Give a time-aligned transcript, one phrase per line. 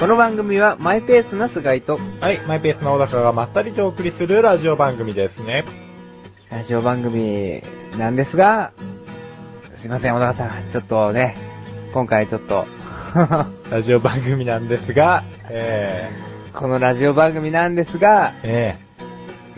[0.00, 5.64] この番組はマイペースな菅井と、はい、マイペースな小高がまったりとお送りするラジオ番組ですね。
[6.50, 7.62] ラジオ番組
[7.98, 8.72] なんですが、
[9.76, 10.70] すいません、小高さん。
[10.72, 11.36] ちょっとね、
[11.92, 12.64] 今回ちょっと、
[13.70, 16.10] ラジオ番組なんですが、え
[16.54, 18.76] このラジオ番組なんですがー、、え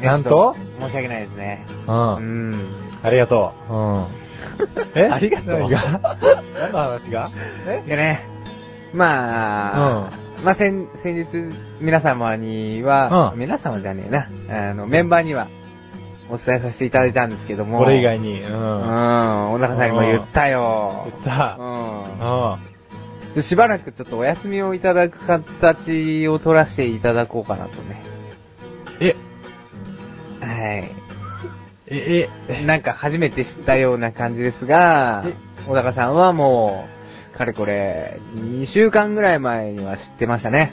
[0.01, 0.57] ねなんと？
[0.81, 1.65] ちょっ申し訳ないですね。
[1.87, 2.51] ー、ううん。
[2.51, 2.59] ん。
[3.05, 3.73] ありがとう。
[3.73, 4.05] うん。
[4.97, 5.07] え？
[5.09, 6.19] ありがとう何が？
[6.55, 7.31] 何の話が？
[7.69, 7.83] え？
[7.87, 8.21] いやね、
[8.93, 15.49] まあ、まあ先、先日、皆様には、うん皆様じゃねえな、あの、メンバーには、
[16.31, 18.47] お伝えさせていただいたんですけども、これ以外に、う。
[18.47, 21.09] うんん、小高さんにも言ったよ。
[21.11, 21.57] 言った。
[21.59, 22.03] うん。
[22.03, 23.35] うん。
[23.35, 28.03] でしばらくちょっとお休みをいただく形を取らせていただこうかなとね。
[29.01, 29.17] え、
[30.41, 30.91] はい。
[31.87, 35.35] え、え、なんか初めて知ったような感じですがえ、
[35.67, 37.02] 小高さんはもう、
[37.33, 40.73] かれこれ、2週間ぐらい前には知ってましたね。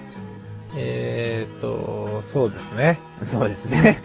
[0.76, 3.00] えーっと、そうですね。
[3.24, 4.02] そうですね。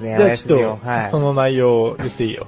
[0.00, 0.06] うん。
[0.06, 1.04] ねじゃあちょっをはい。
[1.06, 2.46] と、その内容を言っていいよ。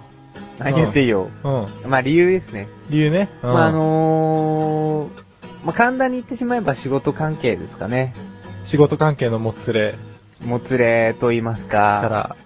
[0.58, 1.30] 何言っていいよ。
[1.44, 1.90] うん。
[1.90, 2.68] まあ理由ですね。
[2.88, 3.28] 理由ね。
[3.42, 5.24] うんまああのー、
[5.64, 8.14] まあ簡単に言ってしまえば仕事関係ですかね。
[8.64, 9.96] 仕事関係のもつれ
[10.44, 11.68] もつれと言いますか。
[12.02, 12.36] から、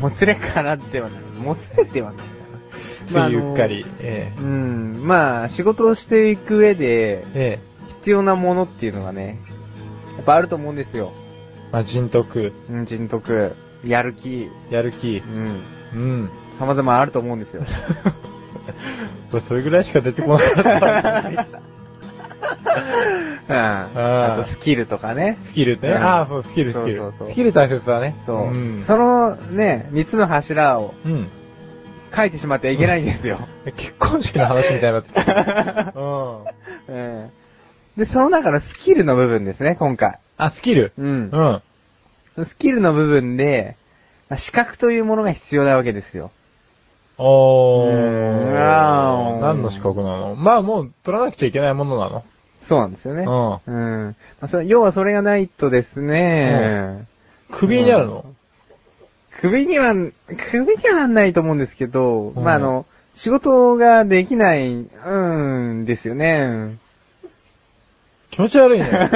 [0.00, 1.20] もつれからではない。
[1.20, 2.26] もつれではない。
[3.12, 3.84] まあゆうっかり。
[4.00, 5.06] えあのうん。
[5.06, 7.74] まあ、仕事をしていく上でえ、ええ。
[8.00, 9.38] 必要なものっていうのがね、
[10.16, 11.12] やっぱあると思うんですよ。
[11.72, 15.30] まあ、人徳、うん、人徳、やる気、やる気う。
[15.30, 15.60] ん。
[15.94, 16.30] うん。
[16.58, 17.64] 様々あると思うんですよ。
[19.48, 21.28] それぐらいしか出てこなかった。
[23.48, 23.56] うん。
[23.56, 25.38] あとスキルとかね。
[25.48, 25.88] スキルね。
[25.88, 27.28] うんああ、そう、スキル、スキルそうそうそう。
[27.30, 28.16] スキル大切だね。
[28.26, 28.56] そう。
[28.56, 28.84] ん。
[28.84, 31.28] そのね、三つの柱をうん。
[32.14, 33.38] 書いてしまってはいけないんですよ。
[33.76, 35.92] 結婚式の話みたいになってきた。
[35.98, 36.44] うん。
[36.88, 37.30] うん。
[37.96, 40.18] で、その中のスキルの部分ですね、今回。
[40.36, 40.92] あ、スキル？
[40.98, 41.30] うん
[42.36, 42.42] う。
[42.42, 42.46] ん。
[42.46, 43.76] スキルの部分で、
[44.28, 46.30] まあ資格というものが必要なわけですよ。
[47.16, 50.34] おうーー何の資格なの？
[50.34, 52.24] まあもう取らなくちゃいけないものなの？
[52.62, 53.24] そうなんですよね。
[53.24, 54.16] ううん。
[54.40, 57.06] まあ、そ要はそれがないとですね、
[57.52, 58.33] 首にあるの？
[59.40, 59.94] 首には、
[60.50, 66.76] 首にはなんないと思うんですけど、うんまあ、あの、仕事ができない、うん、ですよね。
[68.30, 68.90] 気持ち悪いね。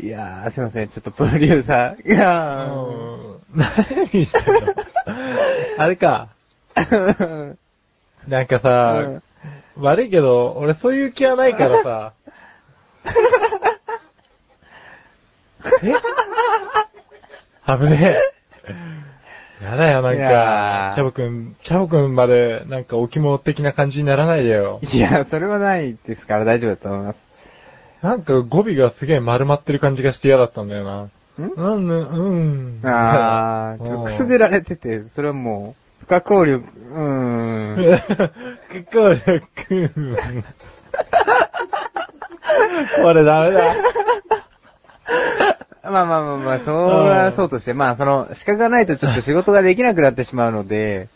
[0.00, 2.14] いやー、すいません、ちょっとプロデューサー。
[2.14, 3.54] いやうん。
[3.54, 4.60] 何してんの？
[5.78, 6.28] あれか。
[6.74, 7.56] ー。
[8.28, 9.20] なんかさ、
[9.76, 12.12] 悪いけど、俺そういう気はないからさ。
[15.82, 15.94] え？
[17.66, 18.33] 危ねえ。
[19.64, 24.80] やだよ、なんいやかー、チャボくん、チャボくんまで、なんか置物的な感じにならないでよ。
[24.82, 27.16] いや、それはないですから大丈夫だと思います。
[28.02, 31.00] なんか語尾がすげえ丸まってる感じがして嫌だったんだよな。
[31.02, 31.10] ん？
[31.38, 31.92] うん、う
[32.80, 32.82] ん。
[32.84, 37.96] あー、 ちょっとくすぐられてて、それはもう、不可抗力、うーん。
[38.68, 39.42] 不可力。
[43.02, 43.74] これダメだ。
[45.94, 51.08] まあまあまあまあ、それはそうとして、まあその、資格がないとちょっと仕事ができなくなってしまうので、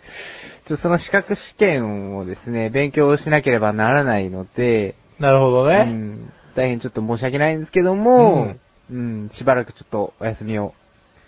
[0.66, 5.84] ちょっとその資格試験をですね、勉強しなければならないので、なるほどうね。
[5.84, 8.55] ん、大変ちょっと申し訳ないんですけども、
[8.91, 10.75] うん、しばらくちょっとお休みを、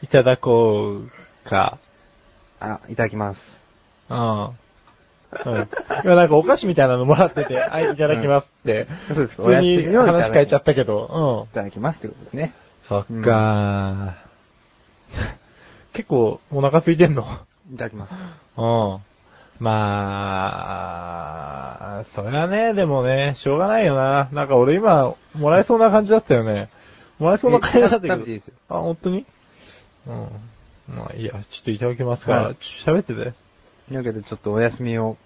[0.03, 1.79] いただこうか。
[2.61, 3.59] あ、いただきます。
[4.11, 4.45] うん。
[4.47, 5.69] うん。
[6.05, 8.87] 今なんかお菓子みたいなのもらってて、はい、いただきますって。
[9.09, 12.53] そうです、普通にをいただ話変えちゃったけど、いただきますってことですね。
[12.91, 13.05] うん。
[13.05, 15.33] そっかー。
[15.93, 17.23] 結構お腹空いてんの？
[17.73, 18.11] いただきます。
[18.57, 18.99] うん。
[19.63, 20.21] ま
[22.01, 24.29] あ、それはね、でもね、しょうがないよな。
[24.33, 26.71] なんか俺今、もらえそうな感じだったよね。
[27.19, 28.15] もらえそうな感じだったけど。
[28.15, 28.55] 食べていいですよ。
[28.71, 29.27] あ、本当に
[30.07, 30.29] うん。
[30.89, 33.23] まあいいや、ちょっといただきますから、はい喋ってて。
[33.23, 33.29] と
[33.91, 35.19] いうわけでちょっとお休みを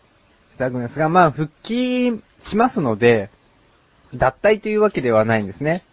[0.57, 3.31] いただくんですが、まあ復帰しますので、
[4.15, 5.85] 脱退というわけではないんですね。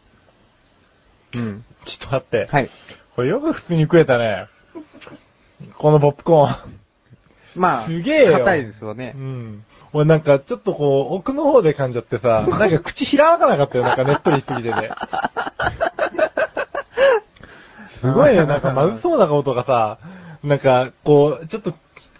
[1.34, 1.66] うん。
[1.86, 2.48] ちょっと待って。
[2.52, 2.70] はい。
[3.16, 4.48] これよく普通に食えたね。
[5.78, 6.82] このポップコーン。
[7.56, 9.20] まあ、すげえよ硬いですよねう。
[9.20, 9.66] ん。
[9.94, 14.92] 俺なんかちょっとこう、奥の方で噛んじゃってさ、 なんか口開かなかったよ、なんかねっとりしすぎてて。
[18.00, 19.98] すごいね、なんかまずそうな顔とかさ、
[20.44, 21.74] なんかこう、ちょっと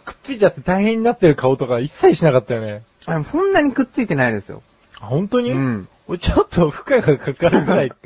[0.06, 2.84] くっついちゃって大変になってる顔とか一切しなかったよね。
[3.06, 4.62] あそんなにくっついてないですよ。
[5.00, 5.52] あ本当に？
[5.52, 5.88] うん。
[6.12, 7.98] 俺ちょっと負荷がかかるぐらいくっ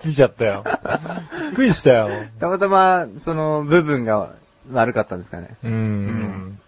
[0.00, 0.64] ついちゃったよ。
[0.64, 2.08] びっくりしたよ。
[2.38, 4.32] たまたま、その部分が
[4.72, 5.56] 悪かったんですかね。
[5.64, 6.58] うん。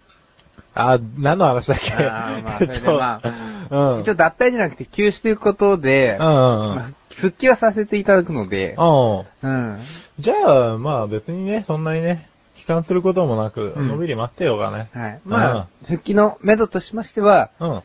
[0.73, 1.93] あ、何の話だっけ？
[1.93, 3.21] あーまあそれで ま
[3.69, 4.01] うん。
[4.01, 9.19] 一応脱退じゃなくて休止ということで、うんうんうんまあ復帰はさせていただくので、うん。
[9.43, 9.77] うん。
[10.19, 10.35] じゃ
[10.73, 14.87] あ、まあ別にね、そんなにね、悲観することもなく、うんのびり待ってようがね。
[14.93, 15.19] はい。
[15.25, 17.81] まあ、復帰の目処としましては、うん。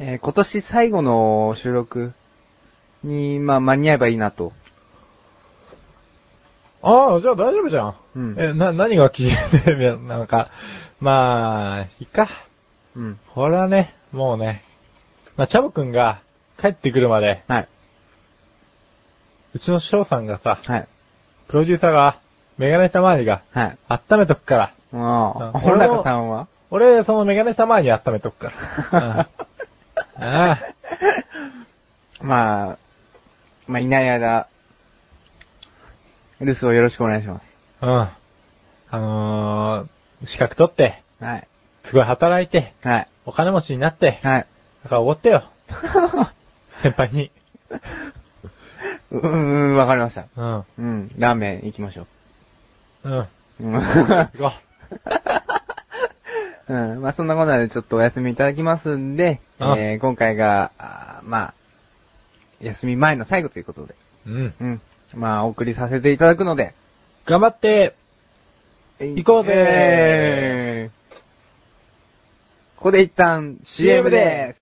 [0.00, 2.12] えー今年最後の収録
[3.04, 4.52] に、まあ、間に合えばいいなと。
[6.82, 7.94] ああ、じゃあ大丈夫じゃん。
[8.16, 9.34] うんえ、な、何が基準
[9.78, 10.50] で、 なんか、
[11.00, 12.28] まあ、いいか。
[12.96, 13.18] うん。
[13.34, 14.62] これはね、もうね、
[15.36, 16.20] まあ、チャボくんが
[16.60, 17.68] 帰ってくるまで、はい。
[19.54, 20.88] うちの翔さんがさ、はい。
[21.48, 22.18] プロデューサーが、
[22.58, 23.78] メガネたまわりが、はい。
[23.88, 24.70] 温めとくから。
[24.92, 28.52] ああ、うん本中さんは俺、そのメガネたまわりに温めとくか
[28.92, 29.28] ら。
[30.16, 30.58] うん、ああ
[32.20, 32.78] まあ、
[33.66, 34.46] まあ、いない間、
[36.40, 37.44] 留守をよろしくお願いします。
[37.82, 37.88] うん。
[37.90, 38.18] あ
[38.92, 41.48] のー、資格取って、はい。
[41.84, 43.08] すごい働いて、はい。
[43.24, 44.46] お金持ちになって、はい。
[44.82, 45.44] だからおごってよ。
[46.82, 47.30] 先輩に。
[49.10, 50.26] うーん、わかりました。
[50.36, 50.64] うん。
[50.78, 51.10] うん。
[51.18, 52.06] ラーメン行きましょ
[53.04, 53.18] うん。
[53.18, 53.28] う。
[53.60, 53.72] うん。
[53.74, 54.52] 行こ
[56.68, 57.00] うん。
[57.00, 61.54] まあ、そんなことでちょっとお休みいただきますんで、うんえー、今回が、あーまあ、
[62.60, 63.94] 休み前の最後ということで、
[64.26, 64.30] う。
[64.30, 64.54] うん。
[64.60, 64.80] うん。
[65.14, 66.74] まあ、お送りさせていただくので、
[67.24, 67.94] 頑張って、
[69.00, 71.04] 行こうぜえー
[72.76, 74.56] ここで一旦 CM で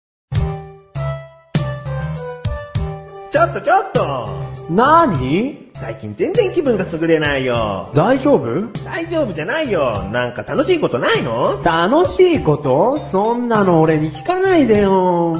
[3.30, 4.28] ちょっとちょっと
[4.70, 7.90] なに最近全然気分が優れないよ。
[7.94, 8.72] 大丈夫？
[8.84, 10.04] 大丈夫じゃないよ。
[10.12, 11.60] なんか楽しいことないの？
[11.64, 12.96] 楽しいこと？
[13.10, 15.34] そんなの俺に聞かないでよ。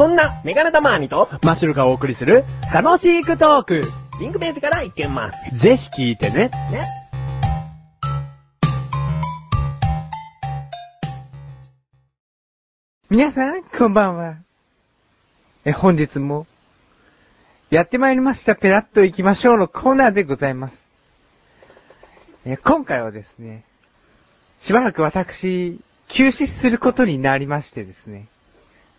[0.00, 3.82] そんなメガネたまーにとマッシュルがお送りする楽しいクトーク。
[4.18, 5.54] リンクページから行けます。
[5.54, 6.48] ぜひ聞いてね。
[6.48, 6.84] ね。
[13.10, 14.36] 皆さん、こんばんは。
[15.66, 16.46] え、本日も、
[17.68, 20.82] やってまいりました、ペラッと行きましょうのコーナーでございます。
[22.46, 23.64] え、今回はですね、
[24.62, 28.28] しばらく私、休止することになりましてですね。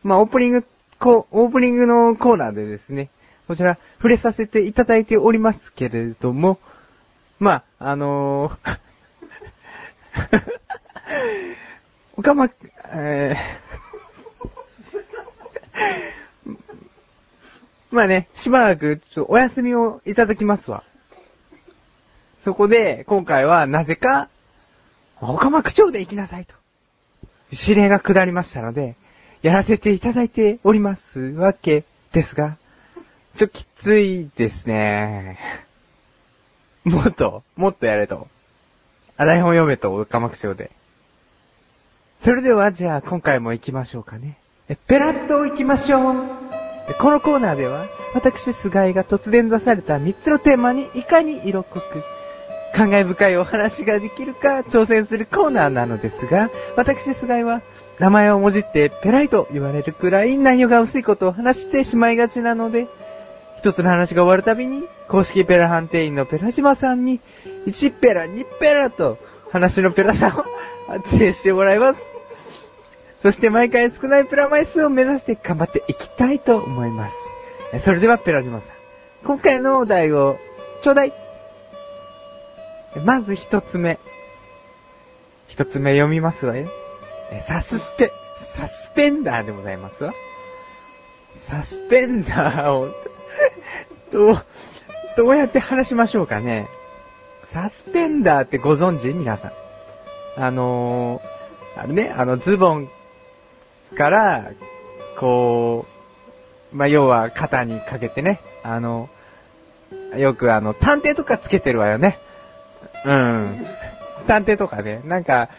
[0.04, 0.65] まあ、オープニング、
[1.01, 3.09] こう、オープニングのコーナーでですね、
[3.48, 6.59] こちら、触れさせていただいておりますけれども、
[7.39, 8.80] まあ、あのー、
[12.18, 12.51] おかま、
[12.94, 13.71] えー
[17.89, 20.83] まあね、しばらく、ちょっとお休みをいただきますわ。
[22.45, 24.30] そこで、今回はなぜか、
[25.19, 26.54] 岡間区長で行きなさいと。
[27.51, 28.95] 指令が下りましたので、
[29.41, 31.83] やらせていただいておりますわけ
[32.13, 32.57] ですが、
[33.38, 35.39] ちょ、きついですね。
[36.83, 38.27] もっと、もっとやれと。
[39.17, 40.71] あ、台本読めと、岡間区長で。
[42.19, 44.38] それでは、じゃあ、今回も行きましょうかね。
[44.69, 46.15] えペラッと行きましょう。
[46.99, 52.04] このコーナーでは、私、菅井が突然出された3つのテーマにいかに色濃く、
[52.73, 57.61] 感慨深いお話ができるか挑戦するコーナーなのですが、私、菅井は、
[57.99, 62.87] 名前をもじってペライと言われるくらい内容が薄いことを話してしまいがちなので、
[63.59, 67.19] 一つの話が終わるたびに、公式ペラ判定員のペラ島さんに、
[67.68, 69.18] 1ペラ、2ペラと、
[69.51, 70.45] 話のペラさんを
[70.87, 71.99] 発定してもらいます。
[73.21, 77.16] そして毎回少ないプラ枚数を目指して頑張っていきたいと思います。
[77.83, 78.69] それではペラ島さん、
[79.25, 80.40] 今回のお題を
[80.81, 81.20] ちょうだい。
[83.00, 84.00] まず一つ目。
[85.48, 86.69] 一つ目読みますわよ。
[87.42, 90.14] サスペ、サスペンダーでございますわ。
[91.36, 92.90] サスペンダーを、
[94.12, 94.45] どう、
[95.18, 96.68] どうやって話しましょうかね。
[97.54, 99.14] サスペンダーってご存知？
[99.14, 99.52] 皆さん。
[100.38, 102.90] あのー、あのね、あのズボン
[103.98, 104.52] から、
[105.18, 105.86] こ
[106.74, 109.10] う、まあ、要は肩にかけてね、あの、
[110.18, 112.19] よくあの、探偵とかつけてるわよね。
[113.05, 113.65] うん。
[114.27, 115.49] 探偵とかね、なんか、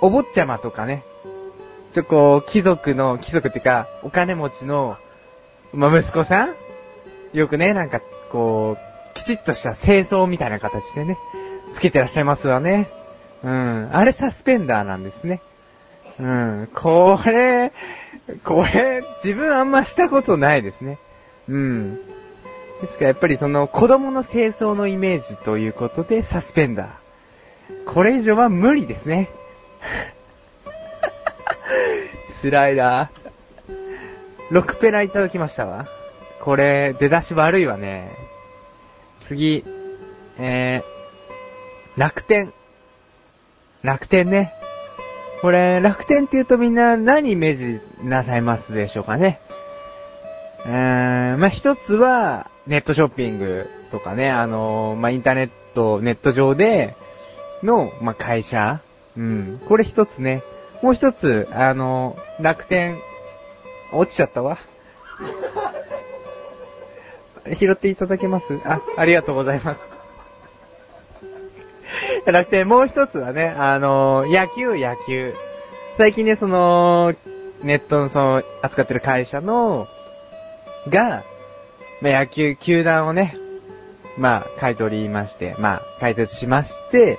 [0.00, 1.04] お坊ちゃまとかね、
[1.92, 4.96] ちょ、こう、貴族の、貴族っていうか、お金持ちの、
[5.72, 6.54] ま、息子さん？
[7.32, 11.18] よくね、なんか、こう、きちっとした清掃みたいな形でね、
[11.74, 12.88] つけてらっしゃいますわね。
[13.42, 13.90] うん。
[13.92, 15.40] あれサスペンダーなんですね。
[16.18, 16.68] うん。
[16.74, 17.72] これ、
[18.44, 20.98] これ、自分あんましたことないですね。
[21.48, 22.00] うん。
[22.80, 27.00] ですからやっぱりその子供の清掃のイメージということでサスペンダー。
[27.86, 29.30] これ以上は無理ですね。
[32.42, 33.10] 辛いな。
[34.50, 35.86] 6ペラいただきましたわ。
[36.40, 38.10] これ、出だし悪いわね。
[39.20, 39.64] 次、
[40.38, 42.52] えー、楽天。
[43.82, 44.54] 楽天ね。
[45.42, 49.40] これ、楽天って言うとみんな何イメージなさいますでしょうかね。
[50.64, 56.94] うーん、まあ、一つは、ネットショッピングとかね、あのーまあ、インターネット、ネット上で
[57.64, 58.80] の、まあ、会社。
[59.18, 59.60] うん。
[59.68, 60.44] これ一つね。
[60.80, 62.96] もう一つ、あのー楽天、
[63.92, 64.58] 落ちちゃったわ。
[67.58, 68.46] 拾っていただけます？
[68.64, 69.80] あ、ありがとうございます。
[72.30, 75.34] 楽天、もう一つはね、あのー野球、野球。
[75.98, 77.14] 最近ね、その、
[77.64, 79.88] ネットのその、扱ってる会社の、
[80.88, 81.24] が、
[82.00, 83.36] まあ、野球、球団をね、
[84.16, 87.18] まあ、買い取りまして、まあ、解説しまして、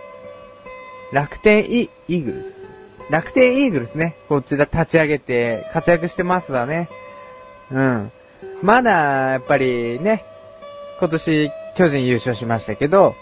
[1.11, 2.61] 楽天イーグルス。
[3.09, 6.89] 楽天イーグルスね、こっちだ立ち上げて活躍してますわね。
[7.71, 8.11] うん。
[8.61, 10.23] まだ、やっぱりね、
[11.00, 13.15] 今年巨人優勝しましたけど、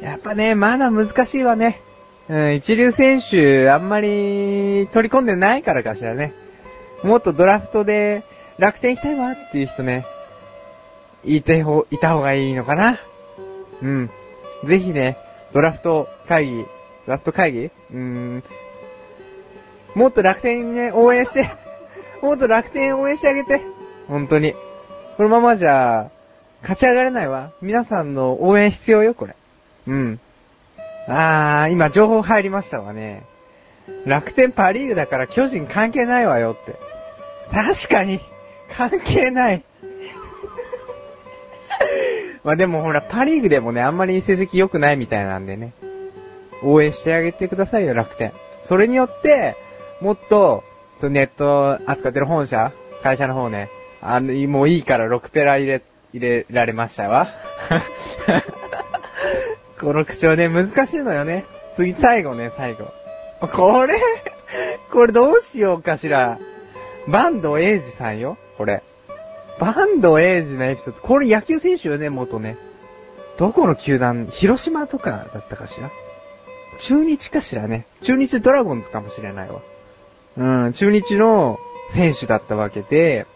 [0.00, 1.80] やっぱね、まだ難しいわね。
[2.28, 6.32] うん、一流選手、あんまり取り込んでないからかしらね。
[7.02, 8.24] もっとドラフトで
[8.58, 10.04] 楽天行きたいわっていう人ね、
[11.36, 12.98] いてほ、いた方がいいのかな？
[13.82, 14.10] うん。
[14.64, 15.16] ぜひね、
[15.52, 16.66] ドラフト会議、
[17.06, 17.64] ドラフト会議？
[17.66, 18.44] うーん。
[19.94, 21.50] もっと楽天ね、応援して、
[22.22, 23.60] もっと楽天応援してあげて。
[24.08, 24.54] 本当に。
[25.16, 26.10] このままじゃ、
[26.62, 27.50] 勝ち上がれないわ。
[27.62, 29.34] 皆さんの応援必要よ、これ。
[29.86, 30.20] うん。
[31.08, 33.24] あー、今情報入りましたわね。
[34.04, 36.76] 楽天パリーグだから巨人関係ないわよって。
[37.52, 38.20] 確かに、
[38.76, 39.62] 関係ない。
[42.44, 45.72] まあでもほら、パリーグでもね、あんまり成績良くないみたいなんでね。
[46.62, 48.32] 応援してあげてくださいよ、楽天。
[48.64, 49.56] それによって、
[50.00, 50.64] もっと、
[50.98, 57.28] そのネット扱ってる本社、会社の方ね、あの、もういいから6ペラ入れ、入れられましたわ。
[59.80, 61.44] この口調ね、難しいのよね。
[61.76, 62.92] 次、最後ね、最後。
[63.40, 64.00] これ、
[64.90, 66.38] これどうしようかしら。
[67.06, 68.82] バンドエイジさんよ、これ。
[69.58, 71.00] バンドエイジのエピソード。
[71.00, 72.56] これ野球選手よね、元ね。
[73.38, 75.90] どこの球団広島とかだったかしら？
[76.80, 77.86] 中日かしらね。
[78.02, 79.60] 中日ドラゴンズかもしれないわ。
[80.36, 81.58] うん、中日の
[81.92, 83.26] 選手だったわけで、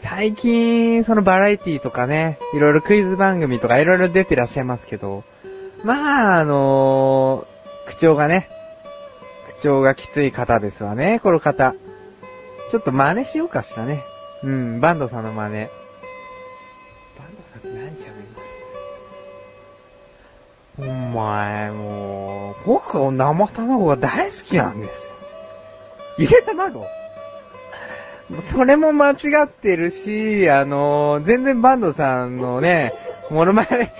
[0.00, 5.24] 最近、そのバラエティとかね、いろいろクイズ番組とかいろいろ出てらっしゃいますけど、
[5.82, 7.54] まあ、あのー
[7.90, 8.48] 口調がね、
[9.58, 11.74] 口調がきつい方ですわね、この方。
[12.70, 14.02] ちょっと真似しようかしらね。
[14.44, 15.54] うん、バンドさんの真似。
[15.54, 15.70] バンド
[17.50, 18.44] さんって何喋ります
[20.78, 25.14] お前、もう、僕は生卵が大好きなんですよ。
[26.18, 26.86] ゆで卵
[28.40, 32.92] それも間違ってるし、あのー全然バンドさんのね、
[33.30, 33.94] モノマネ、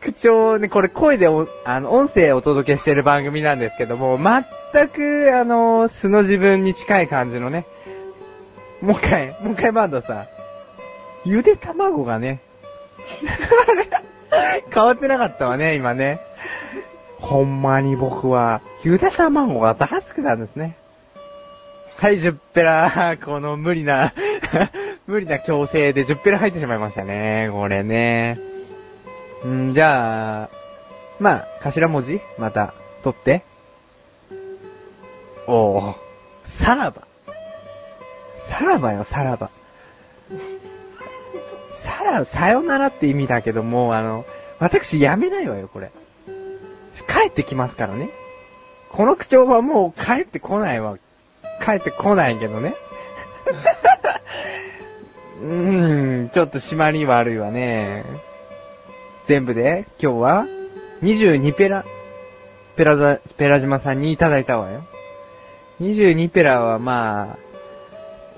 [0.00, 7.66] 口調ね、これ声でお、あの、音声お届けしてる番組なんですけども、全く、あのー素の自分に近い感じのね、
[8.82, 10.26] もう一回、もう一回バンドさん、
[11.24, 12.40] ゆで卵がね、
[14.74, 16.20] 変わってなかったわね、今ね。
[17.20, 20.76] ほんまに僕は、ゆで卵が大好きなんですね。
[21.96, 24.12] はい、10ペラ、この無理な、
[25.06, 28.36] 無理な強制で10ペラ入ってしまいましたね、これね。
[29.46, 30.48] んじゃあ、
[31.20, 32.74] まあ、頭文字また、
[33.04, 33.44] 取って。
[35.46, 35.94] おー、
[36.44, 37.11] さらば。
[38.48, 39.50] さらばよ、さらば。
[41.70, 44.24] さら、さよならって意味だけども、あの、
[44.58, 45.90] 私やめないわよ、これ。
[47.08, 48.10] 帰ってきますからね。
[48.90, 50.98] この口調はもう帰ってこないわ。
[51.64, 52.74] 帰ってこないけどね。
[55.42, 58.04] うーん、ちょっと締まり悪いわね。
[59.26, 60.46] 全部で、今日は、
[61.02, 61.84] 22ペラ、
[62.76, 64.84] ペラザ、ペラ島さんにいただいたわよ。
[65.80, 67.51] 22ペラはまあ、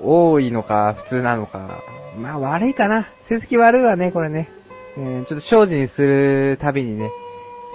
[0.03, 1.83] 多いのか、普通なのか。
[2.19, 3.07] まあ悪いかな。
[3.29, 4.49] 成績悪いわね、これね。
[4.97, 7.11] うん、ちょっと精進するたびにね、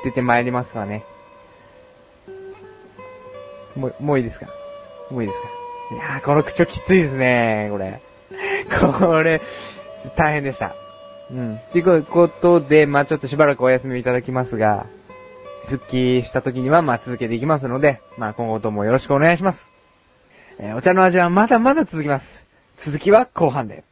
[0.04, 1.04] 出てまいりますわね。
[3.76, 4.48] もう、もういいですか？
[5.12, 5.96] もういいですか？
[5.96, 8.02] いやー、この口調きついですね、これ。
[9.00, 9.42] これ、
[10.16, 10.76] 大変でした。
[11.32, 11.60] うん。
[11.72, 14.86] ということで、まあちょっとしばらくお休みいただきますが、
[15.68, 19.69] 復帰した時には、まあ続けていきますので、まあ今後ともよろしくお願いします。
[20.62, 22.46] えーお茶の味はまだまだ続きます。
[22.78, 23.89] 続きは後半で。